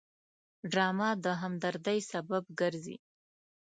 ډرامه 0.71 1.09
د 1.23 1.25
همدردۍ 1.41 1.99
سبب 2.11 2.43
ګرځي 2.59 2.97